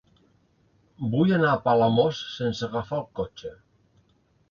[1.11, 3.57] Vull anar a Palamós sense agafar el cotxe.